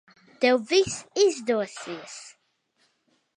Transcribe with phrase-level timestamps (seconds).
[0.39, 0.95] Tev viss
[1.25, 2.15] izdosies.